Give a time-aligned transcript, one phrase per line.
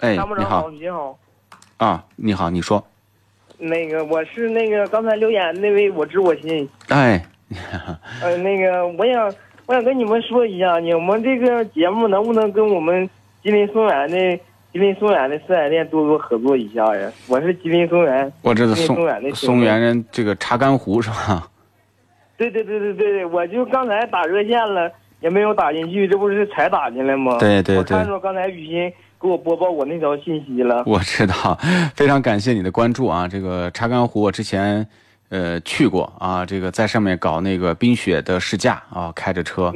[0.00, 1.18] 哎参谋长你好你好。
[1.78, 2.82] 啊，你好，你说，
[3.58, 7.22] 那个我是那个刚才留言那位我知我心，哎，
[8.22, 9.34] 呃，那个我想
[9.66, 13.08] 我想跟你们说一下，你们这个节目能不能跟我们
[13.42, 14.36] 吉林松原的
[14.72, 17.10] 吉林松原的四 S 店多多合作一下呀？
[17.28, 21.48] 我是吉林松原，我这是松松原的松原人这个查干湖是吧？
[22.38, 27.38] 对对对对对对，我就刚才打热线了，也没有打进去，这不是才打进来吗？
[27.38, 30.82] 对对对我看着刚才雨欣给我播报我那条信息了。
[30.86, 31.58] 我知道，
[31.94, 33.26] 非常感谢你的关注啊！
[33.26, 34.86] 这个查干湖我之前
[35.30, 39.72] 呃去过啊，这个在上面搞那个冰雪的试驾啊，开着车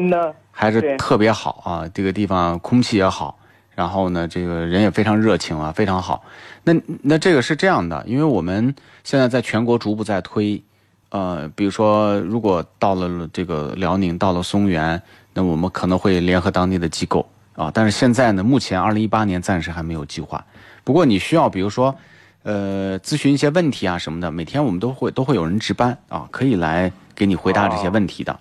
[0.50, 3.38] 还是特别好啊，这个地方空气也好，
[3.74, 6.22] 然后呢，这个人也非常热情啊，非常好。
[6.64, 10.62] 那那这个是这样的，因为我们现在在全国逐步在推，
[11.11, 15.00] 呃，比如说如果到了这个辽宁，到了松原，
[15.34, 17.70] 那我们可能会联合当地的机构啊。
[17.75, 20.44] 但是现在呢，目前二零一八年暂时还没有计划。
[20.84, 21.94] 不过你需要，比如说，
[22.42, 28.39] 呃，咨询一些问题啊什么的，每天我们都会都会有人值班啊，可以来给你回答这些问题的。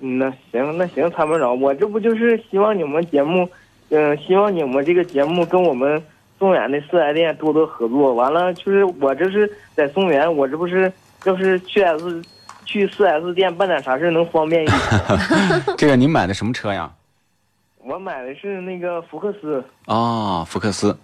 [0.00, 3.48] 嗯，那行，那行，参谋长，我这不就是希望你们节目，
[3.90, 6.02] 嗯、希望你们这个节目跟我们
[6.38, 8.14] 松原的四 S 店多多合作。
[8.14, 10.90] 完了，就是我这是在松原，我这不是
[11.24, 12.22] 要是去 S
[12.64, 14.78] 去四 S 店办点啥事能方便一点。
[15.76, 16.90] 这个您买的什么车呀？
[17.82, 20.96] 我买的是那个福克斯，哦，福克斯，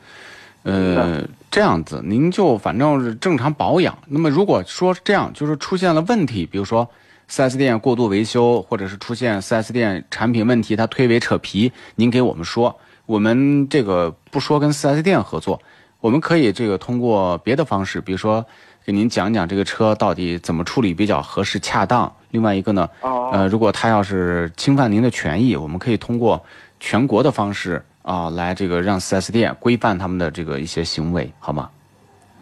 [0.63, 3.97] 呃，这样子，您就反正是正常保养。
[4.07, 6.89] 那么如果说这样，就是出现了问题，比如说
[7.31, 15.61] 4S 店过度维修，或者是出现 4S 店产品问题，它推诿扯皮，您给我们说，我们这个不说跟 4S 店合作，
[16.07, 18.47] 我们可以这个通过别的方式，比如说
[18.85, 22.11] 给您讲讲这个车到底怎么处理比较合适恰当。
[22.31, 26.41] 另外一个呢，哦呃，如果他要是侵犯您的权益，我们可以通过
[26.79, 31.69] 全国的方式啊，来这个让 4S 店规范他们的这个一些行为，好吗？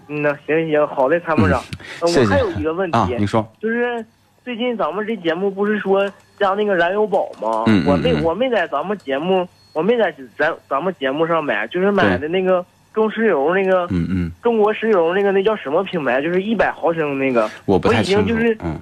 [0.09, 1.59] 嗯，那行行，好嘞，参谋长。
[2.01, 4.05] 呃谢谢我还有一个问题，啊，你说，就是
[4.45, 6.07] 最近咱们这节目不是说
[6.39, 7.65] 加那个燃油宝吗？
[7.67, 12.63] 嗯嗯我没嗯我没在咱们节目，我没在咱咱们节目上买，就是买的那个
[12.95, 16.23] 中石油那个、嗯嗯，中国石油那个那叫什么品牌？
[16.23, 18.79] 就是一百毫升那个，我不太清楚，就是嗯，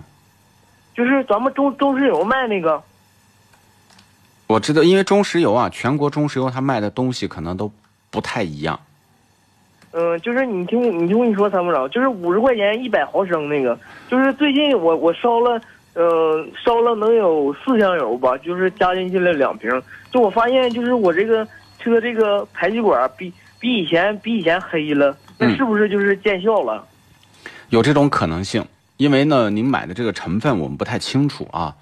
[0.95, 2.81] 就是咱们中中石油卖那个。
[4.47, 7.73] 我知道，因为中石油啊，全国中石油它卖的东西可能都
[8.11, 8.79] 不太一样。
[9.93, 13.79] 嗯，就是你听你听我跟你说，参谋长，就是五十块钱一百毫升那个，
[14.11, 15.59] 就是最近我我烧了，
[15.95, 19.71] 呃，烧了能有四箱油吧，就是加进去了两瓶，
[20.11, 21.47] 就我发现就是我这个
[21.79, 26.85] 车这个排气管比比以前比以前黑了，那嗯是不是就是见效了？
[27.69, 31.73] 有这种可能性，因为呢，您买的这个成分我们不太清楚啊。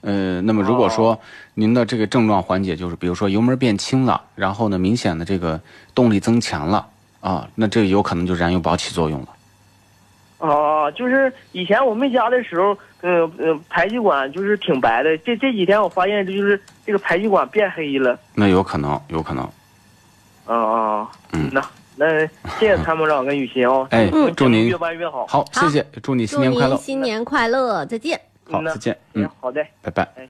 [0.00, 1.20] 呃，那么如果说
[1.54, 5.60] 您的这个症状缓解就是，比如说油门变轻了，然后呢，明显的这个
[5.94, 6.88] 动力增强了
[7.20, 9.28] 啊，那这有可能就燃油宝起作用了。
[10.38, 18.18] 哦，就是以前我没加的时候，嗯、嗯、排气管就是挺白的，这这几天我发现这就是这个排气管变黑了。
[18.34, 19.48] 那有可能，有可能。
[20.48, 21.62] 啊啊，嗯那
[21.96, 22.26] 那
[22.58, 25.26] 谢谢参谋长跟雨欣哦，哎嗯祝您越办越好。
[25.26, 26.78] 好，谢谢，祝你新年快乐您。
[26.78, 28.18] 新年快乐，再见。
[28.50, 29.62] 好，再见，嗯，，好的。
[29.82, 30.02] 拜拜。
[30.16, 30.26] 哎